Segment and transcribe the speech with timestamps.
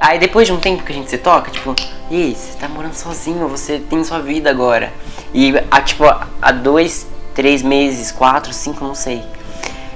[0.00, 1.74] Aí depois de um tempo que a gente se toca, tipo,
[2.10, 4.92] ei, você tá morando sozinho, você tem sua vida agora.
[5.34, 9.22] E a, tipo, há dois, três meses, quatro, cinco, não sei.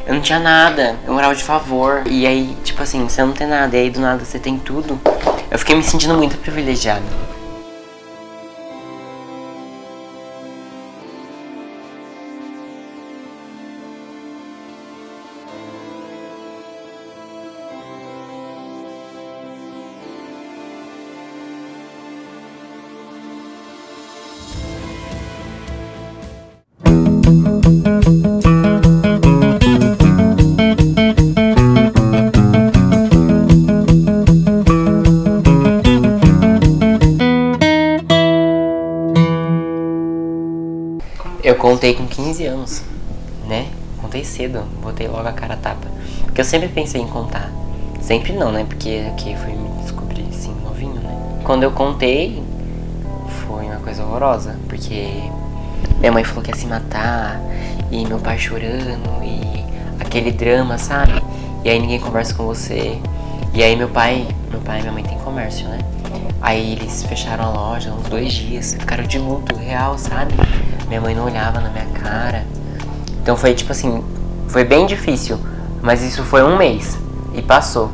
[0.05, 2.03] Eu não tinha nada, eu morava de favor.
[2.07, 5.01] E aí, tipo assim, você não tem nada, e aí do nada você tem tudo.
[5.51, 7.05] Eu fiquei me sentindo muito privilegiado.
[41.63, 42.83] Contei com 15 anos,
[43.47, 43.69] né?
[44.01, 45.87] Contei cedo, botei logo a cara a tapa.
[46.25, 47.53] Porque eu sempre pensei em contar.
[48.01, 48.65] Sempre não, né?
[48.69, 51.41] Porque aqui fui me descobrir assim, novinho, né?
[51.45, 52.43] Quando eu contei,
[53.47, 54.59] foi uma coisa horrorosa.
[54.69, 55.23] Porque
[56.01, 57.41] minha mãe falou que ia se matar,
[57.93, 59.65] e meu pai chorando, e
[60.01, 61.23] aquele drama, sabe?
[61.63, 62.99] E aí ninguém conversa com você.
[63.55, 65.79] E aí meu pai, meu pai e minha mãe tem comércio, né?
[66.41, 70.35] Aí eles fecharam a loja uns dois dias, ficaram de luto real, sabe?
[70.93, 72.45] Minha mãe não olhava na minha cara.
[73.23, 74.05] Então foi tipo assim,
[74.47, 75.41] foi bem difícil,
[75.81, 76.99] mas isso foi um mês
[77.33, 77.91] e passou.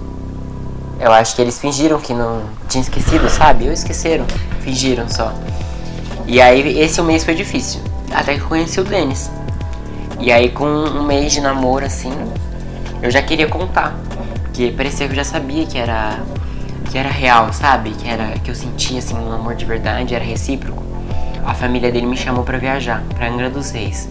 [0.98, 3.66] Eu acho que eles fingiram que não tinha esquecido, sabe?
[3.66, 4.24] Eu esqueceram,
[4.62, 5.32] fingiram só.
[6.26, 7.80] E aí esse mês foi difícil,
[8.12, 9.30] até que eu conheci o Denis.
[10.18, 12.12] E aí com um mês de namoro assim,
[13.00, 13.94] eu já queria contar,
[14.42, 16.18] porque parecia que eu já sabia que era
[16.90, 17.90] que era real, sabe?
[17.90, 20.97] Que era que eu sentia assim um amor de verdade, era recíproco.
[21.48, 24.06] A família dele me chamou para viajar para Angra dos Reis.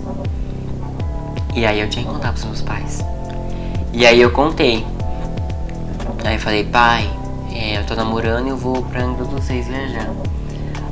[1.55, 3.05] E aí eu tinha que contar pros meus pais.
[3.93, 4.83] E aí eu contei.
[6.25, 7.08] Aí eu falei, pai,
[7.53, 10.09] é, eu tô namorando e eu vou pra Angra dos Reis viajar.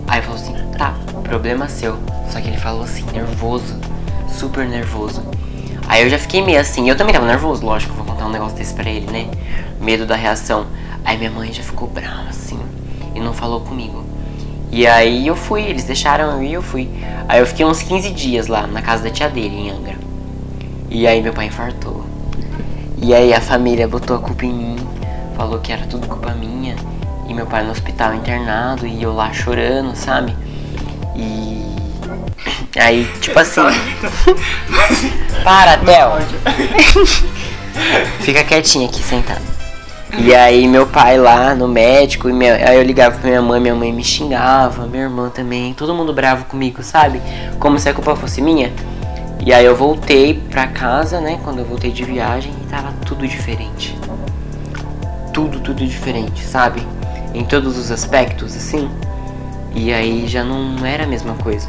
[0.07, 1.97] Aí ele falou assim, tá, problema seu.
[2.29, 3.75] Só que ele falou assim, nervoso,
[4.29, 5.23] super nervoso.
[5.87, 8.55] Aí eu já fiquei meio assim, eu também tava nervoso, lógico, vou contar um negócio
[8.55, 9.31] desse pra ele, né?
[9.81, 10.67] Medo da reação.
[11.03, 12.59] Aí minha mãe já ficou brava assim
[13.15, 14.04] e não falou comigo.
[14.75, 16.89] E aí eu fui, eles deixaram eu ir, eu fui.
[17.29, 19.95] Aí eu fiquei uns 15 dias lá na casa da tia dele, em Angra.
[20.89, 22.03] E aí meu pai infartou.
[22.97, 24.87] E aí a família botou a culpa em mim,
[25.37, 26.75] falou que era tudo culpa minha.
[27.25, 30.35] E meu pai no hospital internado e eu lá chorando, sabe?
[31.15, 31.73] E.
[32.77, 33.61] Aí, tipo assim.
[35.41, 36.11] Para, Theo!
[38.19, 39.54] Fica quietinha aqui sentado.
[40.17, 43.59] E aí meu pai lá no médico, e minha, aí eu ligava pra minha mãe,
[43.59, 47.21] minha mãe me xingava, minha irmã também, todo mundo bravo comigo, sabe?
[47.59, 48.71] Como se a culpa fosse minha.
[49.45, 51.39] E aí eu voltei pra casa, né?
[51.43, 53.95] Quando eu voltei de viagem, e tava tudo diferente.
[55.33, 56.81] Tudo, tudo diferente, sabe?
[57.33, 58.89] Em todos os aspectos, assim.
[59.75, 61.67] E aí já não era a mesma coisa.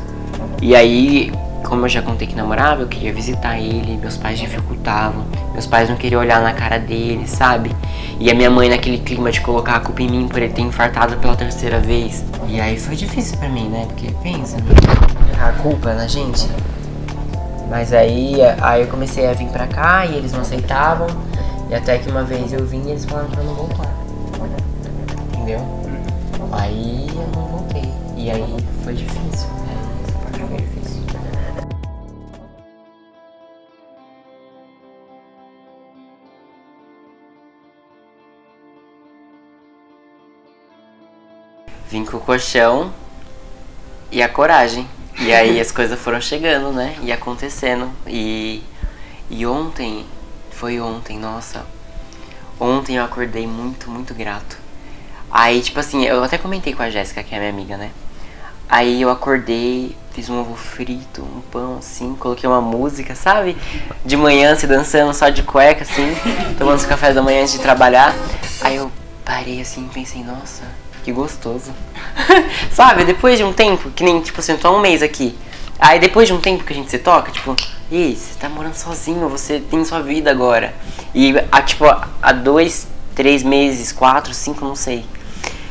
[0.63, 1.33] E aí,
[1.67, 5.89] como eu já contei que namorava, eu queria visitar ele, meus pais dificultavam, meus pais
[5.89, 7.75] não queriam olhar na cara dele, sabe?
[8.19, 10.63] E a minha mãe naquele clima de colocar a culpa em mim por ele ter
[10.63, 12.25] infartado pela terceira vez.
[12.49, 13.85] E aí foi difícil pra mim, né?
[13.87, 14.57] Porque pensa,
[15.43, 16.49] a culpa na gente.
[17.69, 21.09] Mas aí, aí eu comecei a vir pra cá e eles não aceitavam.
[21.69, 23.93] E até que uma vez eu vim e eles falaram pra eu não voltar.
[25.35, 25.61] Entendeu?
[26.53, 27.91] Aí eu não voltei.
[28.17, 29.49] E aí foi difícil.
[41.91, 42.93] Vim com o colchão
[44.11, 44.89] e a coragem.
[45.19, 46.97] E aí as coisas foram chegando, né?
[47.03, 47.91] E acontecendo.
[48.07, 48.63] E,
[49.31, 50.07] e ontem,
[50.51, 51.65] foi ontem, nossa.
[52.59, 54.59] Ontem eu acordei muito, muito grato.
[55.31, 57.91] Aí, tipo assim, eu até comentei com a Jéssica, que é minha amiga, né?
[58.69, 63.57] Aí eu acordei, fiz um ovo frito, um pão assim, coloquei uma música, sabe?
[64.05, 66.17] De manhã, se dançando só de cueca, assim,
[66.59, 68.13] tomando esse café da manhã antes de trabalhar.
[68.61, 68.91] Aí eu
[69.25, 70.65] parei assim e pensei, nossa,
[71.07, 71.71] que gostoso.
[72.75, 75.39] sabe, depois de um tempo, que nem, tipo, assim, tô há um mês aqui.
[75.79, 77.55] Aí depois de um tempo que a gente se toca, tipo,
[77.93, 80.75] ei, você tá morando sozinho, você tem sua vida agora.
[81.15, 85.07] E, a, tipo, há dois, três meses, quatro, cinco, não sei.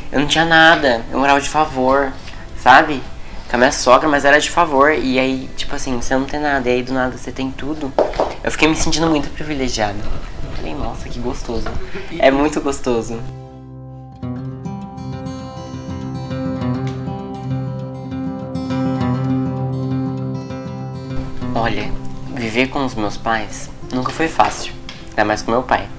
[0.09, 2.13] Eu não tinha nada, eu morava de favor,
[2.57, 3.03] sabe?
[3.49, 4.93] Com a minha sogra, mas era de favor.
[4.93, 7.91] E aí, tipo assim, você não tem nada, e aí do nada você tem tudo.
[8.41, 9.99] Eu fiquei me sentindo muito privilegiado.
[10.55, 11.67] Falei, nossa, que gostoso.
[12.19, 13.19] É muito gostoso.
[21.65, 21.91] Olha,
[22.35, 24.71] viver com os meus pais nunca foi fácil.
[25.09, 25.89] Ainda mais com meu pai.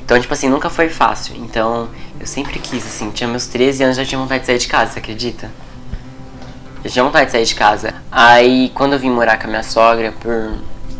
[0.00, 1.34] Então, tipo assim, nunca foi fácil.
[1.38, 1.88] Então,
[2.20, 3.10] eu sempre quis, assim.
[3.10, 5.50] Tinha meus 13 anos já tinha vontade de sair de casa, você acredita?
[6.84, 7.94] Já tinha vontade de sair de casa.
[8.12, 10.56] Aí, quando eu vim morar com a minha sogra, por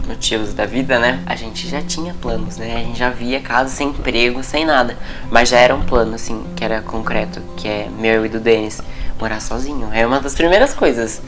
[0.08, 1.22] motivos da vida, né?
[1.24, 2.74] A gente já tinha planos, né?
[2.74, 4.98] A gente já via casa sem emprego, sem nada.
[5.30, 8.82] Mas já era um plano, assim, que era concreto, que é meu e do Denis,
[9.20, 9.90] morar sozinho.
[9.92, 11.22] É uma das primeiras coisas.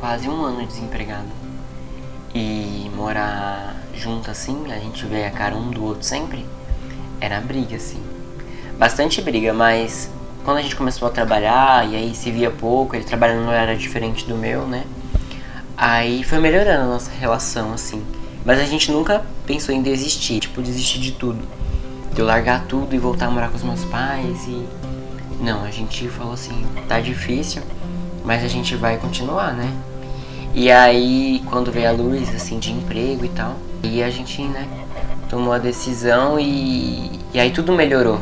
[0.00, 1.28] Quase um ano desempregado.
[2.34, 6.44] E morar junto assim, a gente vê a cara um do outro sempre,
[7.20, 8.00] era briga, assim.
[8.78, 10.10] Bastante briga, mas
[10.44, 13.76] quando a gente começou a trabalhar, e aí se via pouco, ele trabalhando no horário
[13.76, 14.84] diferente do meu, né?
[15.76, 18.04] Aí foi melhorando a nossa relação, assim.
[18.44, 21.40] Mas a gente nunca pensou em desistir, tipo, desistir de tudo.
[22.12, 24.66] De eu largar tudo e voltar a morar com os meus pais e.
[25.40, 27.62] Não, a gente falou assim, tá difícil,
[28.26, 29.72] mas a gente vai continuar, né?
[30.52, 34.66] E aí, quando veio a luz, assim, de emprego e tal, e a gente, né,
[35.28, 38.20] tomou a decisão e, e aí tudo melhorou.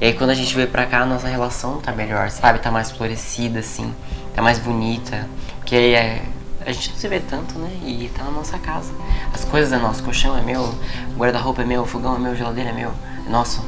[0.00, 2.58] E aí quando a gente veio pra cá, a nossa relação tá melhor, sabe?
[2.58, 3.92] Tá mais florescida, assim,
[4.34, 5.26] tá mais bonita.
[5.58, 6.22] Porque aí é,
[6.64, 7.70] a gente não se vê tanto, né?
[7.82, 8.92] E tá na nossa casa.
[9.32, 10.74] As coisas é nosso, colchão é meu,
[11.16, 12.92] guarda-roupa é meu, fogão é meu, geladeira é meu.
[13.26, 13.64] É nosso,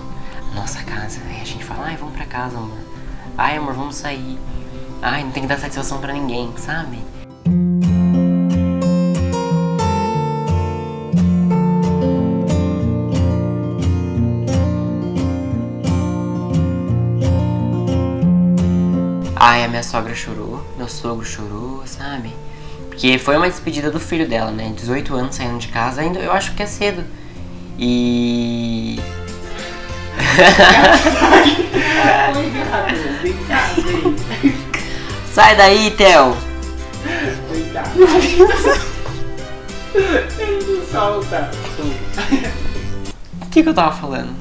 [0.54, 1.20] nossa casa.
[1.28, 2.78] Aí a gente fala, ai, vamos pra casa, amor.
[3.36, 4.38] Ai, amor, vamos sair.
[5.02, 6.98] Ai, não tem que dar satisfação pra ninguém, sabe?
[19.36, 22.30] Ai, a minha sogra chorou, meu sogro chorou, sabe?
[22.90, 24.70] Porque foi uma despedida do filho dela, né?
[24.76, 27.02] 18 anos saindo de casa, ainda eu acho que é cedo.
[27.78, 29.00] E.
[35.32, 36.36] Sai daí, Theo!
[40.90, 41.50] Solta.
[43.40, 44.34] O que, que eu tava falando?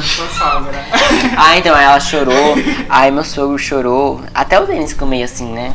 [0.00, 0.84] Sua sogra.
[1.36, 2.54] Ah, então, aí ela chorou,
[2.88, 4.20] aí meu sogro chorou.
[4.34, 5.74] Até o Denis ficou meio assim, né?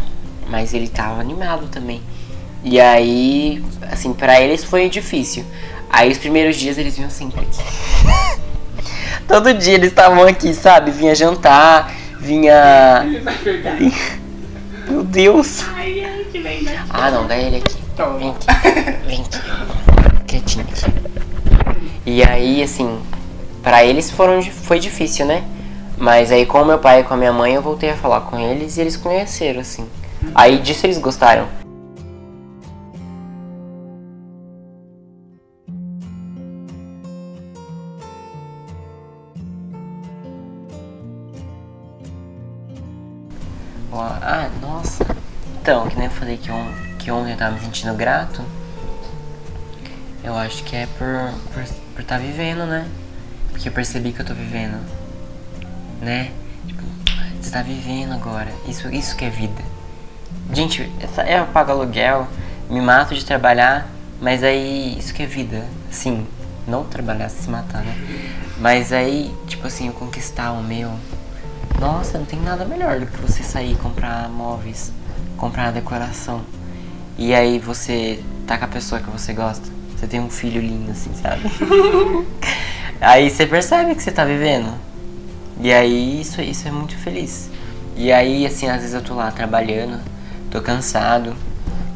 [0.49, 2.01] Mas ele tava animado também.
[2.63, 5.45] E aí, assim, pra eles foi difícil.
[5.89, 7.63] Aí os primeiros dias eles vinham sempre aqui.
[9.27, 10.91] Todo dia eles estavam aqui, sabe?
[10.91, 13.05] Vinha jantar, vinha.
[14.91, 15.63] Meu Deus!
[15.73, 16.77] Ai, ai, que vem daqui.
[16.89, 17.77] Ah, não, dá ele aqui.
[17.95, 18.17] Toma.
[18.17, 18.47] Vem aqui.
[19.07, 19.39] Vem aqui.
[20.27, 20.83] Quietinho aqui.
[22.05, 22.99] E aí, assim,
[23.63, 25.45] pra eles foram, foi difícil, né?
[25.97, 28.19] Mas aí com o meu pai e com a minha mãe eu voltei a falar
[28.21, 29.87] com eles e eles conheceram, assim.
[30.35, 31.47] Aí disso eles gostaram.
[43.91, 45.05] Ó, Ah, nossa.
[45.61, 46.67] Então, que nem eu falei que, on
[46.97, 48.41] que ontem eu tava me sentindo grato.
[50.23, 52.87] Eu acho que é por por estar tá vivendo, né?
[53.49, 54.79] Porque eu percebi que eu tô vivendo.
[56.01, 56.31] Né?
[56.67, 56.83] Tipo,
[57.39, 58.51] você tá vivendo agora.
[58.67, 59.61] Isso, isso que é vida.
[60.53, 60.91] Gente,
[61.27, 62.27] eu pago aluguel,
[62.69, 63.87] me mato de trabalhar,
[64.19, 65.65] mas aí isso que é vida.
[65.89, 66.25] Assim,
[66.67, 67.95] não trabalhar, se matar, né?
[68.57, 70.91] Mas aí, tipo assim, eu conquistar o meu.
[71.81, 74.93] Nossa, não tem nada melhor do que você sair e comprar móveis,
[75.35, 76.43] comprar decoração.
[77.17, 79.67] E aí você tá com a pessoa que você gosta.
[79.97, 81.41] Você tem um filho lindo, assim, sabe?
[83.01, 84.71] aí você percebe que você tá vivendo.
[85.59, 87.49] E aí isso, isso é muito feliz.
[87.95, 89.99] E aí, assim, às vezes eu tô lá trabalhando,
[90.51, 91.35] tô cansado,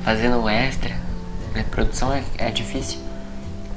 [0.04, 0.96] fazendo o extra.
[1.56, 2.98] A produção é, é difícil.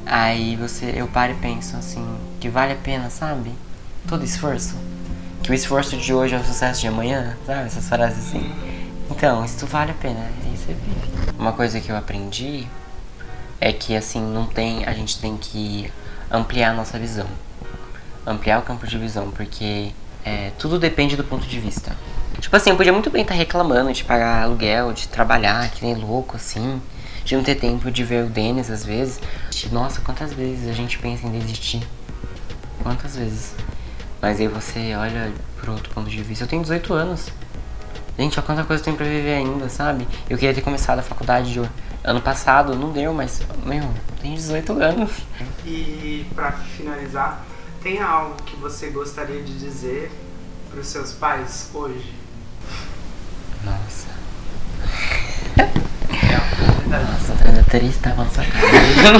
[0.06, 2.02] Aí você, eu paro e penso assim,
[2.40, 3.52] que vale a pena, sabe?
[4.08, 4.74] Todo esforço.
[5.42, 7.66] Que o esforço de hoje é o sucesso de amanhã, sabe?
[7.66, 8.52] Essas frases assim.
[9.10, 11.32] Então, isso vale a pena, aí você vive.
[11.38, 12.66] Uma coisa que eu aprendi
[13.60, 14.84] é que assim, não tem.
[14.84, 15.90] A gente tem que
[16.30, 17.26] ampliar a nossa visão.
[18.26, 19.92] Ampliar o campo de visão, porque
[20.24, 21.96] é, tudo depende do ponto de vista.
[22.40, 25.94] Tipo assim, eu podia muito bem estar reclamando de pagar aluguel, de trabalhar que nem
[25.94, 26.80] louco, assim,
[27.24, 29.20] de não ter tempo de ver o Denis às vezes.
[29.72, 31.82] Nossa, quantas vezes a gente pensa em desistir?
[32.82, 33.54] Quantas vezes?
[34.20, 36.44] Mas aí você olha por outro ponto de vista.
[36.44, 37.28] Eu tenho 18 anos.
[38.18, 40.08] Gente, olha quanta coisa eu tenho pra viver ainda, sabe?
[40.28, 41.62] Eu queria ter começado a faculdade de
[42.02, 45.10] ano passado, não deu, mas, meu, eu tenho 18 anos.
[45.64, 47.44] E pra finalizar,
[47.82, 50.10] tem algo que você gostaria de dizer
[50.70, 52.12] pros seus pais hoje?
[53.64, 54.08] Nossa.
[55.56, 55.88] É.
[56.88, 59.18] Nossa, a três estava na sua cara.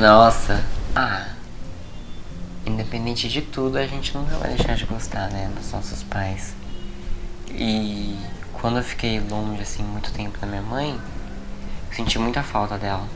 [0.00, 0.64] Nossa.
[0.94, 1.31] Ah.
[2.64, 5.50] Independente de tudo, a gente nunca vai deixar de gostar, né?
[5.56, 6.54] Dos nossos pais.
[7.50, 8.16] E
[8.52, 10.98] quando eu fiquei longe, assim, muito tempo da minha mãe,
[11.90, 13.08] senti muita falta dela.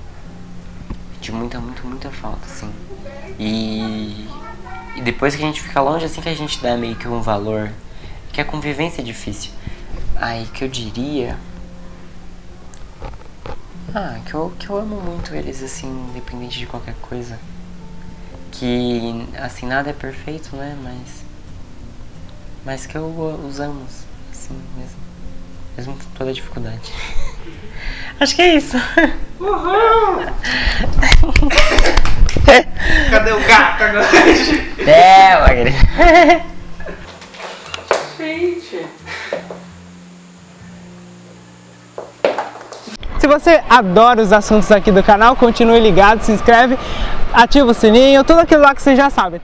[1.14, 2.72] senti muita, muita, muita falta, assim.
[3.38, 4.28] E,
[4.96, 7.20] e depois que a gente fica longe, assim que a gente dá meio que um
[7.20, 7.70] valor,
[8.32, 9.52] que a convivência é difícil.
[10.16, 11.36] Aí que eu diria.
[13.94, 17.38] Ah, que eu, que eu amo muito eles, assim, independente de qualquer coisa.
[18.52, 20.74] Que, assim, nada é perfeito, né?
[20.82, 21.24] Mas.
[22.64, 23.06] Mas que eu
[23.46, 23.82] os amo,
[24.32, 24.96] assim, mesmo.
[25.76, 26.90] Mesmo com toda a dificuldade.
[28.18, 28.76] Acho que é isso.
[29.38, 30.24] Uhul!
[33.10, 34.06] Cadê o gato agora?
[34.86, 35.74] É, Magri.
[43.26, 46.78] Se você adora os assuntos aqui do canal, continue ligado, se inscreve,
[47.32, 49.40] ativa o sininho, tudo aquilo lá que você já sabe.